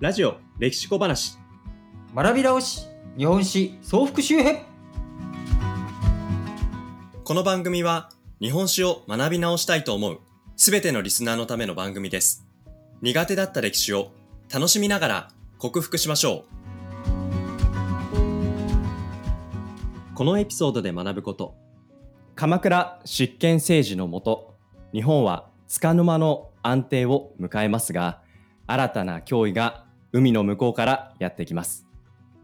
[0.00, 1.36] ラジオ歴史小話。
[2.14, 2.86] 学び直し
[3.18, 4.62] 日本史総復習編。
[7.22, 8.08] この番組は
[8.40, 10.20] 日本史を学び直したいと思う
[10.56, 12.46] すべてのリスナーのための番組です。
[13.02, 14.10] 苦手だった歴史を
[14.50, 15.28] 楽しみながら
[15.58, 16.46] 克服しましょ
[18.14, 18.14] う。
[20.14, 21.54] このエピソードで学ぶこと。
[22.36, 24.54] 鎌倉執権政治のもと
[24.94, 28.22] 日本は束の間の安定を迎えますが
[28.66, 31.86] 新たな脅威が海の向こうからやってきます。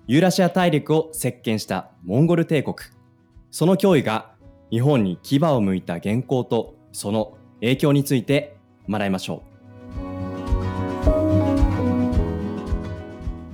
[0.07, 2.77] ユーラシア大陸を席巻したモンゴル帝国。
[3.51, 4.31] その脅威が
[4.71, 8.57] 日本に牙を向いた元寇とその影響について
[8.89, 9.57] 学びましょう。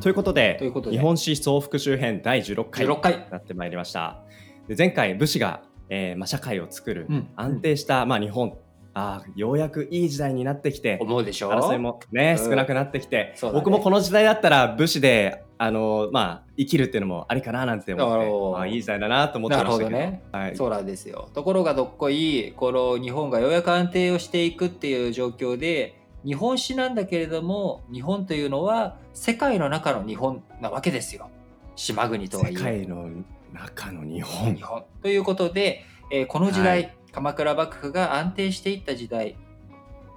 [0.03, 0.59] ということで
[0.91, 3.13] 日本史総復習編第16回16回。
[3.15, 4.21] になってまいりました。
[4.69, 7.29] で前回武士が、えーまあ、社会を作るうん。
[7.37, 8.59] 安定した、まあ、日本
[8.95, 11.51] あーようやくいい時代になってきて思うでしょ？
[11.51, 12.45] 争いもね、うん。
[12.51, 13.53] 少なくなってきて、ね。
[13.53, 19.91] 僕もこの時代だったら武士であのまあ生きるっていうのもありかななんて思ってまあ、いい時代だなと思ってましたけど。
[19.91, 31.31] ね、はい、そうなんですよところがどっこいこの日本がようやく安定をしていくっていう状況で日本史なんだけれども日本というのは世界の中の日本なわけですよ。
[31.77, 33.09] 島国とはい世え界の
[33.53, 34.55] 中の日本。
[34.55, 34.85] 日本。
[35.03, 39.37] ということで、えーこの時代、はい鎌倉幕府が安定していった時代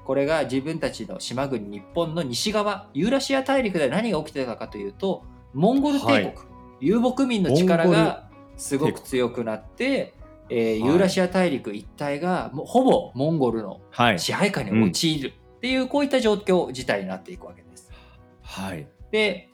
[0.05, 5.23] これが自分たちの島国日本の西側ユーラシア大陸で何が起きてたかというと
[5.53, 6.35] モンゴル帝国、はい。
[6.81, 10.13] 遊牧民の力がすごく強くなって、
[10.49, 14.19] えーはいユーラシア大陸一帯がもうほぼモンゴルのはい。
[14.19, 17.91] 支配下に陥るっていう、こういった状況事態になっていくわけです。
[18.43, 18.87] はい。
[19.09, 19.49] で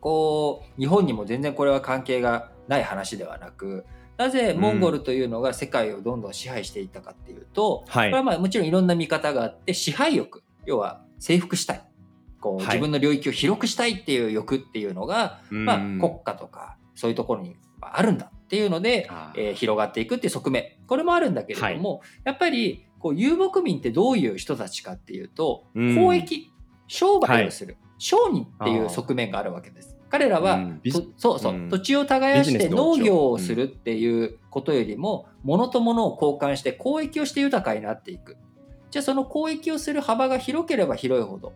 [0.00, 3.84] こう日本にも全然これは関係がない話ではなく
[4.20, 8.10] なぜモンゴルというのが世界をどんどん支配していったかっていうと、はい。
[8.10, 11.82] これはまあもちろんいろんな見方があって支配欲要は征服したい。
[12.38, 12.66] こうはい。
[12.66, 20.76] 自分の領域を広くしたいっていう欲っていうのが、まあ、うん国家とかそういうところにあるんだっていうので、えー広がっていくっていう側面。
[20.86, 25.94] これもあるんだけれども、やっぱりこう遊牧民ってどういう人たちかっていうとうん。
[25.94, 26.52] 交易、
[26.88, 29.96] 商売をする、商人っていう側面があるわけです。
[30.10, 30.80] 彼らは、うん。
[31.16, 31.68] そうそう、うん。
[31.70, 38.36] 土地を耕して農業をするっていうことよりも、物と物を交換して交易をして豊かになっていく。
[38.90, 41.52] じゃあその交易をする幅が広ければ広いほど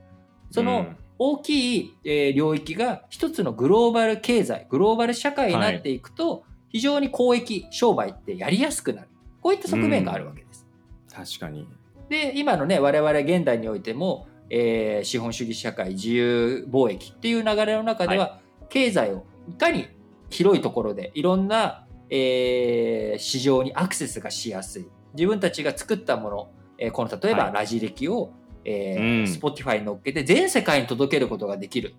[0.50, 9.08] その大きい、えー領域が一つのグローバル経済グローバル社会になっていくと、非常に交易商売ってやりやすくなる。
[9.40, 10.66] こういった側面があるわけです。
[11.12, 11.68] 確かに。
[12.08, 19.88] で今のね我々現代においても、えー資本主義社会自由貿易っていう流れの中では、経済をいかに
[20.30, 24.88] 広いところでいろんな、えー市場にアクセスがしやすい。
[25.14, 26.48] 自分たちが作ったもの、
[26.78, 27.52] えーこの例えばはい。
[27.52, 28.32] ラジ歴を、
[28.64, 29.04] えうん。
[29.24, 31.94] ー Spotify に乗っけて全世界に届けることができる。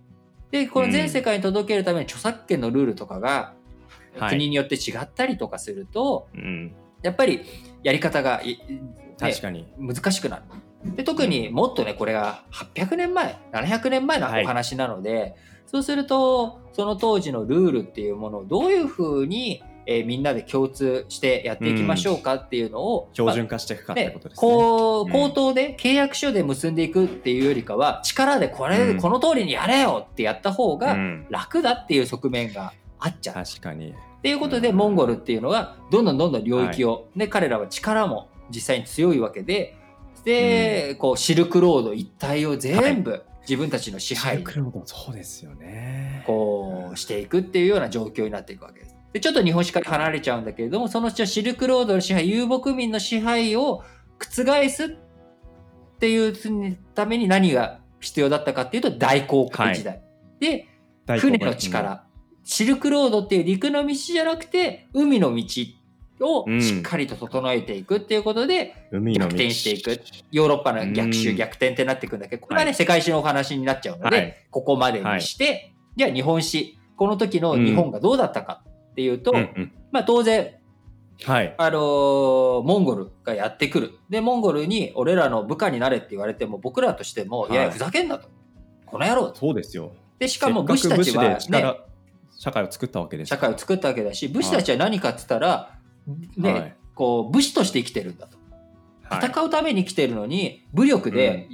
[0.50, 3.54] でこの全世界に届けるために著作権のルールとかが
[4.18, 4.30] はい。
[4.30, 6.74] 国によって違ったりとかすると、うん。
[7.02, 7.42] やっぱり
[7.82, 8.82] やり方がい、ね
[9.18, 9.66] 確かに。
[9.78, 10.42] 難しくなる。
[10.94, 14.44] で特にもっとねこれが800年前700年前のおはい。
[14.44, 15.34] 話なので、
[15.66, 24.40] そうするとその当時のルールっていうものをどういうふうに、えーみんなで共通してやっていきましょうかっていうのを、標準化していくかってねことですね。
[24.40, 25.12] こううん。
[25.12, 29.00] 口頭で契約書で結んでいくっていうよりかは力でこれ、うん。
[29.00, 31.26] この通りにやれよってやった方がうん。
[31.30, 33.34] 楽だっていう側面があっちゃう。
[33.34, 33.90] 確かに。
[33.90, 39.76] っていうことで、モンゴルっていうのがどんどんどんどん領域を、ね彼らは力も実際に強いわけで
[40.24, 44.42] で、こうシルクロード一帯を全部自分たちの支配
[44.84, 48.96] そうですよねこうしていくっていうような状況になっていくわけです。
[49.12, 53.82] でちょっと日本史から離れちゃうんだけれどもそのシルクロードの支配遊牧民の支配を
[54.18, 54.88] 覆すっ
[55.98, 60.02] ていうために何が必要だったかっていうと大航海時代。
[60.40, 60.66] で
[61.06, 62.04] 大航海船の力、
[62.42, 65.44] シルクロードっていう陸の道じゃなくて海の道
[66.20, 66.62] をうん。
[66.62, 70.00] しっかりと整えていくっていうことで逆転していく。
[70.32, 71.36] ヨーロッパの逆襲うん。
[71.36, 72.74] 逆転ってなっていくんだけどこれはね、はい。
[72.74, 74.36] 世界史のお話になっちゃうので、はい。
[74.50, 79.32] ここまでにして、じゃあ日本史この時の日本がどうだったかっていうと、
[79.92, 80.54] まあ当然
[81.24, 81.54] はい。
[81.56, 83.92] あのーモンゴルがやってくる。
[84.10, 87.52] で、モンゴルに俺らの部下になれって言われても、僕らとしても、はい。
[87.52, 88.28] いやいや、ふざけんなと。
[88.84, 89.36] この野郎と。
[89.36, 89.92] そうですよ。
[90.18, 91.86] で、しかも武士たちは、ね、力
[92.38, 95.75] 社会を作ったわけです社会を作ったわけだし、武士たちは何かって言ったら、
[96.36, 96.76] ね、はい。
[96.94, 98.36] こう、武士として生きてるんだと。
[99.02, 99.26] はい。
[99.26, 101.48] 戦うために生きてるのに、武力で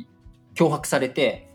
[0.55, 1.49] 脅迫されて、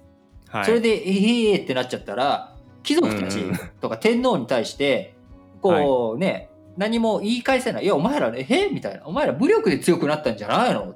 [0.50, 0.66] はい。
[0.66, 3.50] それで、えええってなっちゃったら、貴族たちうん。
[3.50, 5.14] うんとか天皇に対して、
[5.62, 7.84] こうね、何も言い返せない。
[7.84, 9.06] いや、お前らね、えみたいな。
[9.06, 10.96] お前ら武力で強くなったんじゃないの？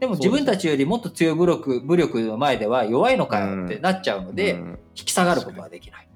[0.00, 4.78] でも自分たちよりもっと強い武力武力の前では弱いのかよってなっちゃうので、うん。
[4.96, 6.08] 引き下がることはできない。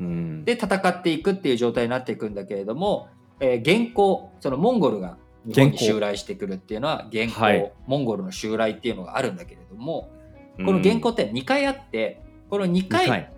[0.00, 0.44] うん。
[0.44, 3.08] で戦っていくっていう状態になっていくんだけれども、
[3.40, 5.16] えー現行そのモンゴルが
[5.46, 7.72] 日本に襲来してくるっていうのは現行、はい。
[7.86, 10.10] モンゴルの襲来っていうのがあるんだけれども
[10.56, 13.32] この原稿って2回あってこの2回はい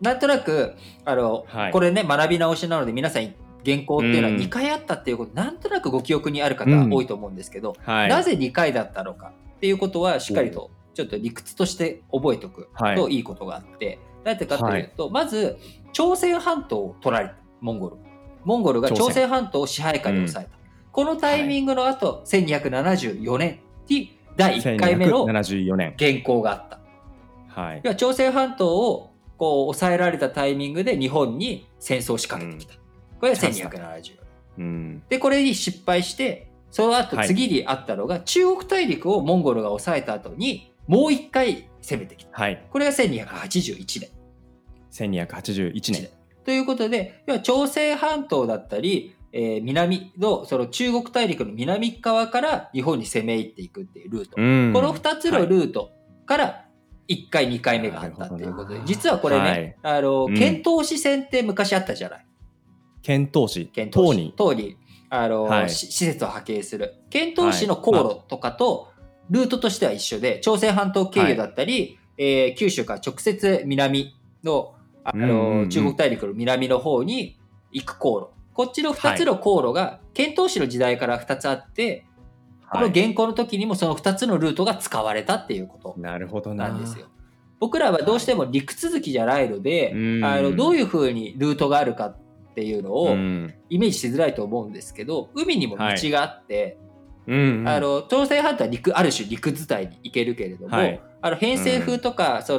[0.00, 0.74] なんとなく
[1.04, 1.72] あの、はい。
[1.72, 3.34] これね学び直しなので皆さん
[3.64, 4.36] 原稿っていうのはうん。
[4.36, 6.92] 2回あったっていうこと、なんとなくご記憶にある方うん。
[6.92, 8.08] 多いと思うんですけど、はい。
[8.08, 12.96] なぜ2回だったのかっていうことはしっかりとちょっと理屈として覚えておくはい。
[12.96, 15.58] といいことがあって、なぜかというと、まず
[15.92, 17.96] 朝鮮半島を取られたモンゴル
[18.44, 20.58] モンゴルが朝鮮半島を支配下に抑えた、
[20.92, 23.60] このタイミングの後、1274年。
[23.88, 27.60] に第1回目の1274年原稿があった。
[27.60, 27.80] はい。
[27.84, 32.74] 要は朝鮮半島をこう抑えられたタイミングで日本に戦争を仕掛けてきた、
[33.20, 34.12] これがチャンスだ1274年。
[34.58, 35.02] うん。
[35.08, 37.28] でこれに失敗してその後はい。
[37.28, 42.36] 次にあったのが、中国大陸をモンゴルが抑えた後にもう一回攻めてきた。
[42.36, 42.64] はい。
[42.70, 44.10] これが1281年。
[44.90, 46.08] 1281年
[46.44, 54.72] ということで要は朝鮮半島だったり、えー南のその中国大陸の南側から日本に攻め入っていくっていうルート、うん。
[54.72, 55.90] この2つのルート
[56.26, 56.64] から
[57.08, 60.34] 1回2回目があったっていうことで実はこれね、あのうん。
[60.34, 62.26] 遣唐使船って昔あったじゃない？
[63.02, 63.66] 遣唐使。
[63.66, 64.32] 遣唐使。
[64.36, 64.76] 唐に。
[65.10, 65.70] あの、はい。
[65.70, 66.94] し施設を派遣する。
[67.10, 68.88] 遣唐使の航路とかと
[69.30, 74.14] ルートとしては一緒で朝鮮半島経由だったり、えー九州から直接南
[74.44, 74.74] の
[75.04, 77.38] あの、中国大陸の南の方に
[77.70, 78.28] 行く航路。
[78.54, 82.06] こっちの2つの航路が遣唐使の時代から2つあって、
[82.70, 86.68] このはい原稿の時にもその2つのルートが使われたっていうことなるほどな。
[86.68, 87.06] なんですよ。
[87.60, 90.24] 僕らはどうしても陸続きじゃないので、うん。
[90.24, 92.16] あのどういうふうにルートがあるかっ
[92.54, 93.54] ていうのをうん。
[93.68, 96.78] イメージしづらいと思うんですけど海にも道があって、
[97.26, 97.68] うんうん。
[97.68, 101.00] あの朝鮮半島は陸ある種陸伝いに行けるけれども、はい。
[101.22, 102.58] あの偏西風とか、そ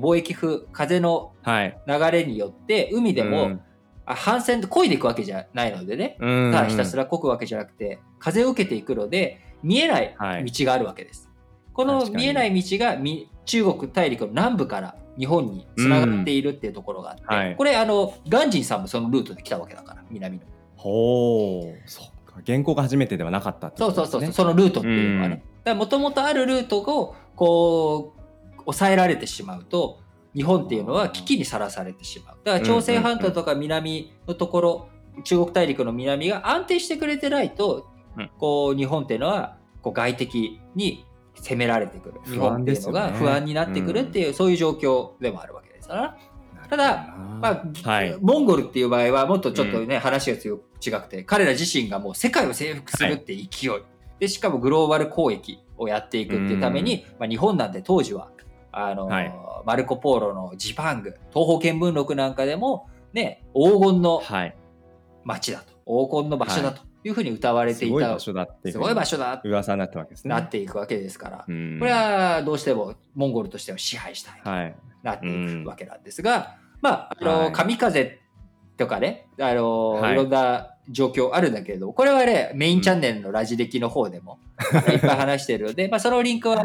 [0.00, 1.78] 貿易風風のはい。
[1.86, 3.60] 流れによって海でも、うん。
[4.08, 6.52] あ反戦で漕いでいくわけじゃないのでね、うん。
[6.52, 10.44] ただひたすら漕ぐわけじゃなくて風を受けていくので見えないはい。
[10.44, 11.28] 道があるわけです。
[11.72, 12.24] この確かに。
[12.24, 17.36] 見えない道がみ中国大陸の南部から日本につながっているっていうところがあって、うん。
[17.36, 17.56] はい。
[17.56, 20.44] これあのガンジンさんもそのルートで来たわけだから南の。
[20.76, 25.44] ほうそっか原稿が初めてではなかったってそうそうそう、そのルートっていうのはね。
[25.50, 29.98] うんもともとあるルートをこう抑えられてしまうと
[30.32, 32.36] 日本っていうのは危機にさらされてしまう。
[32.44, 34.88] だから朝鮮半島とか南のところ、
[35.24, 41.04] 中国大陸の南が安定してくれてないと、うんこう日本っていうのはこう外敵に
[41.34, 42.20] 攻められてくる。
[42.24, 46.16] 日不本っていうのが不安になってくるっていう、そういう状況でもあるわけですから。
[46.68, 53.44] ただまあ、はいモンゴルっていう場合はもっとちょっとね、話が強く違くて彼ら自身がもう世界を征服するってい。
[53.44, 53.70] う勢い、
[54.18, 58.30] でしかもグローバル交易をやっていくっていうために、まあ、日本なんて当時は
[58.72, 59.32] あの、はい。
[59.64, 64.56] マルコ・ポーロのジパング東方見聞録なんかでもね黄金のはい。
[65.24, 65.72] 街だと。
[65.86, 67.10] 黄金の場所だとい。
[67.10, 70.34] うふうに歌われていた、すごい場所だってすごい場所だ噂になったわけですね。
[70.34, 71.78] なっていくわけですから、うん。
[71.78, 74.40] これはどうしてもモンゴルとしては支配したい。
[74.42, 74.76] はい。
[75.02, 77.52] なっていくわけなんですが、まあ、あの、はい。
[77.52, 78.20] 神風
[78.76, 80.12] とかね、あの、はい。
[80.12, 84.38] い、ろんな状況あるんだけれども、これはね、メインチャンネルのラジ歴の方でも、
[84.92, 86.64] いっぱい話しているので、まあ、そのリンクは、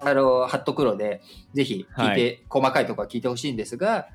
[0.00, 1.20] あの、貼っとくので、
[1.52, 4.08] ぜひ聞いて、細かいところは聞いてほしいんですが、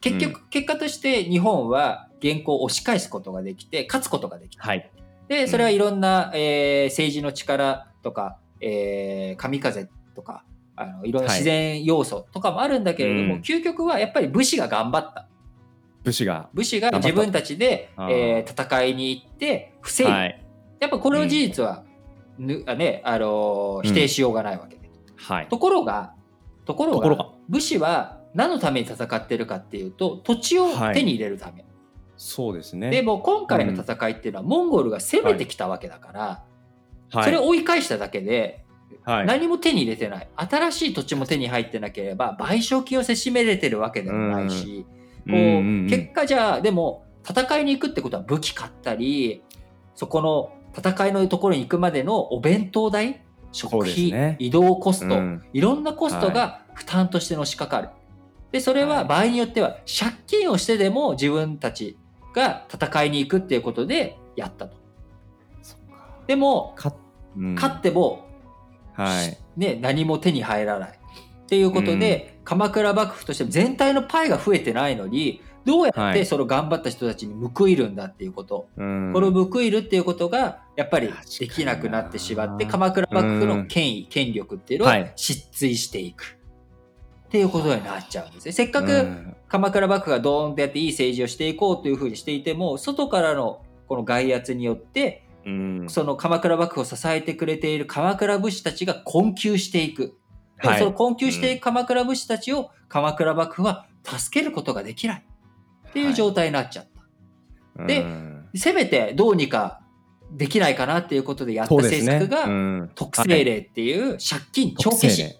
[0.00, 4.62] 結局、結果として日本は原稿を押し返すことができて、勝つことができた。
[4.62, 4.90] はい。
[5.28, 10.44] で、それはいろんな、えー政治の力とか、えー神風とか、
[10.76, 11.38] あのいろんなはい。
[11.38, 13.40] 自然要素とかもあるんだけれども、うん。
[13.40, 15.26] 究極はやっぱり武士が頑張った。
[16.04, 20.12] 武士が武士が自分たちで、えー戦いに行って防いだ。
[20.12, 20.44] はい。
[20.80, 21.84] やっぱこの事実は、
[22.38, 24.90] ぬあねあのー否定しようがないわけで。
[25.16, 25.46] はい。
[25.48, 26.12] ところが、
[26.66, 31.64] ところが武士は何のために戦ってるかっていうと、土地を手に入れるため。
[32.16, 32.90] そうですね。
[32.90, 36.44] でも今回の戦いっていうのは、モンゴルが攻めてきたわけだから、
[37.10, 37.24] はい。
[37.24, 38.64] それを追い返しただけで、
[39.04, 39.26] はい。
[39.26, 40.28] 何も手に入れてない。
[40.36, 49.42] 新しい土地も手に入ってなければ賠償金をせしめれてるわけでもないし、うんうんうん結果じゃあでも戦いに行くってことは武器買ったり
[49.94, 54.36] そこの戦いのところに行くまでのお弁当代食費、ね。
[54.40, 55.42] 移動コスト、うん。
[55.52, 57.88] いろんなコストが負担としてのしかかる。
[58.50, 61.96] でそれは場合によっては借金をしてでも自分たち
[62.34, 64.76] が戦いに行くっていうことでやったと。
[66.26, 66.94] でもか
[67.36, 67.54] うん。
[67.54, 68.28] 勝っても
[68.94, 69.38] はい。
[69.56, 70.98] ね、何も手に入らない。
[71.44, 76.26] っていうことで、鎌倉幕府としても全体のパイが増えてないのにどうやってはい。
[76.26, 79.12] その頑張った人たちに報いるんだっていうこと、うん。
[79.12, 85.12] これを報いるっていうことがやっぱりできなくなってしまって鎌倉幕府の権威権力っていうのははい。
[85.16, 86.38] 失墜していく。
[87.26, 88.52] っていうことになっちゃうんですね。
[88.52, 95.86] せっかうくん鎌倉幕府がドーンとやっていい政治をしていこうというふうにしていても外からのこの外圧によってうん。
[95.88, 100.18] その鎌倉幕府を支えてくれている鎌倉武士たちが困窮していく。
[100.62, 100.78] ではい。
[100.78, 105.24] その困窮していく鎌倉武士たちを鎌倉幕府は助けることができない。
[105.88, 106.86] っていう状態になっちゃっ
[107.76, 107.86] た。
[107.86, 108.48] でうん。
[108.54, 109.80] せめてどうにか
[110.32, 112.90] できないかなっていうことでやった政策がうん。
[112.94, 115.36] 特性例っていう借金帳消しっ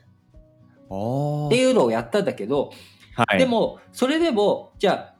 [0.88, 2.70] おていうのをやったんだけど、
[3.16, 5.14] はい、でもそれでもじゃあ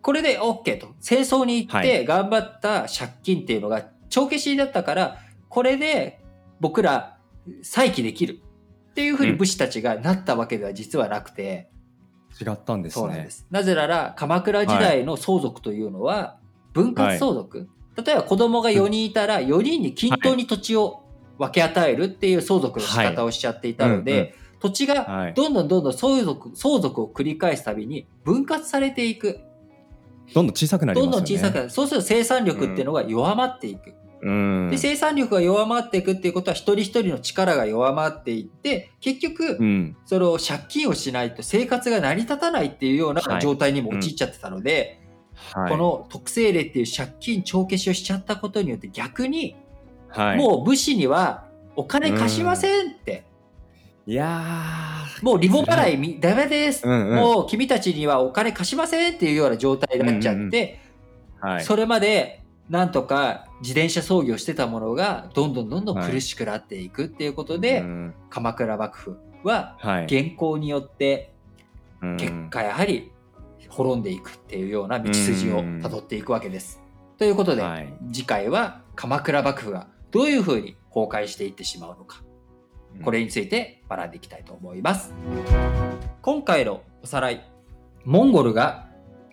[0.00, 0.88] これで OK と。
[1.00, 5.18] 戦争に行っはて頑張った借金っていうのが帳消しだったから
[5.48, 6.20] これで
[6.60, 7.18] 僕ら
[7.62, 8.40] 再起できる
[8.92, 11.70] っていうふうに武士たちがなったわけでは実はなくて、
[12.40, 13.02] 違ったんですね。
[13.02, 13.30] そうなんで。
[13.30, 13.46] す。
[13.50, 16.38] なぜなら鎌倉時代の相続というのは
[16.74, 21.04] 分割相続、例えば子供が4人いたら4人に均等に土地を
[21.38, 24.20] 分け与えるっていう相続の仕方をしちゃっていたので、はい。
[24.20, 25.34] うんうん土地がはい。
[25.34, 29.40] どんどんどんどん相続相続を繰り返すたびに分割されていく。
[30.32, 31.24] どんどん小さくなりますどよね。
[31.24, 31.70] んどん小さくなる。
[31.70, 33.94] そうすると生産力っていうのが弱まっていく、うん。
[34.70, 39.96] で生産力が弱まっていくっていうことは一人一人の力が弱まっていって結局、うん。
[40.04, 43.40] その借金をしないと生活が成り立たないっていうようなはい。
[43.40, 45.00] 状態にも陥っちゃってたので、
[45.54, 49.56] はい、この特性例っていう借金帳消しをしちゃったことによって逆に
[50.14, 53.24] はい、もう武士にはお金貸しませんって、
[54.06, 54.42] いや
[55.22, 57.16] もうリボ払いみダメです、うんうん。
[57.16, 60.80] もう君たちにはお金貸しませんっていうような状態になっちゃって、
[61.42, 61.60] うんうん。
[61.62, 68.14] それまでなんとか自転車操業してたものがどんどんどんどん苦しくなっていくっていうことで、うん。
[68.28, 70.06] 鎌倉幕府ははい。
[70.06, 71.32] 元寇によって
[72.02, 72.16] うん。
[72.16, 73.12] 結果やはり
[73.68, 76.82] 滅んでいくっていうような道筋をたどっていくわけです。
[77.16, 77.94] ということで、はい。
[78.12, 82.22] 次回は鎌倉幕府がどういうふうに崩壊していってしまうのか。
[83.04, 85.14] これについて学んでいきたいと思います。
[86.20, 87.48] 今回のおさらい
[88.04, 88.88] モンゴルが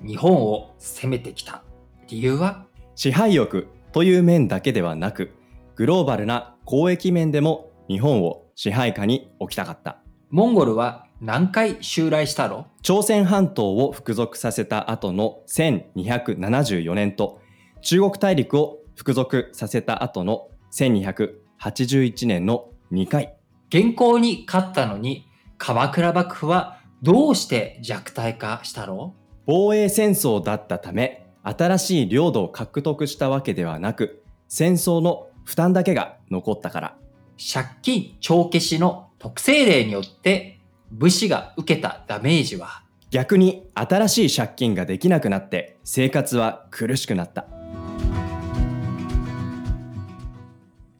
[0.06, 1.64] 日本を攻めてきた
[2.08, 2.66] 理由は？
[2.96, 5.32] 支配欲という面だけではなく、
[5.76, 10.02] グローバルな交易面でも日本を支配下に置きたかった。
[10.30, 17.42] モンゴルは何回襲来したの朝鮮半島を服属させた後の1274年と
[17.82, 23.36] 中国大陸を服属させた後の1281年の2回。
[23.70, 25.28] 元寇に勝ったのに
[25.58, 29.16] 鎌倉幕府はどうして弱体化したの
[29.46, 36.96] 防衛戦争だったため、新しい領土を獲得したわけではなく、戦争の負担だけが残ったから。
[37.40, 40.60] 借金帳消しの特性例によって
[40.92, 47.46] 武士が受けたダメージは逆に新しい借金ができなくなって生活は苦しくなった。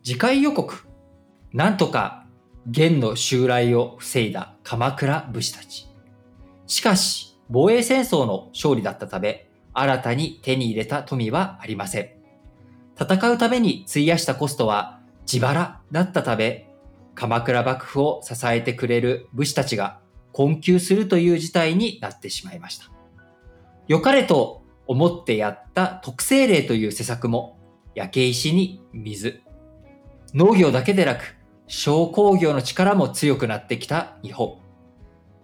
[0.02, 0.88] 次回予告
[1.54, 2.26] なんとか
[2.66, 5.88] 元の襲来を防いだ鎌倉武士たち
[6.66, 12.10] しかし防衛戦争の勝利だったため新たに手に入れた富はありません。
[13.00, 15.00] 戦うために費やしたコストは
[15.32, 16.70] 自腹だったため
[17.16, 20.00] 鎌倉幕府を支えてくれる武士たちが
[20.32, 22.86] 困窮するという事態になってしまいました。
[23.88, 27.58] 良かれと思ってやった特性例という施策も
[27.96, 29.42] 焼け石に水。
[30.34, 31.36] 農業だけでなく
[31.68, 34.58] 小工業の力も強くなってきた日本。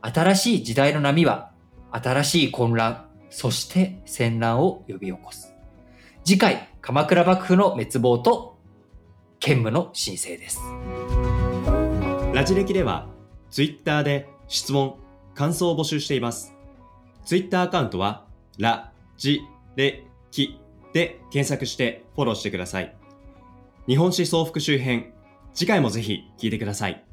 [0.02, 1.52] 新しい時代の波は
[1.92, 3.05] 新しい混乱、
[3.36, 5.54] そして戦乱を呼び起こす。
[6.24, 8.58] 次回、鎌倉幕府の滅亡と
[9.40, 10.62] 兼務の申請です。
[12.34, 13.10] ラジ歴では、
[13.52, 14.96] ツイッターで質問、
[15.34, 16.56] 感想を募集しています。
[17.26, 18.26] ツイッターアカウントは、
[18.58, 19.42] ラジ
[19.76, 20.62] レキ
[20.94, 22.96] で検索してフォローしてください。
[23.86, 25.12] 日本史総復習編、
[25.54, 27.05] 次回もぜひ聞いてください。